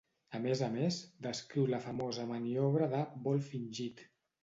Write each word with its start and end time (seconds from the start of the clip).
A 0.37 0.39
més 0.45 0.63
a 0.67 0.69
més, 0.75 0.97
descriu 1.27 1.69
la 1.75 1.81
famosa 1.85 2.27
maniobra 2.35 2.91
de 2.97 3.07
"vol 3.29 3.49
fingit". 3.55 4.07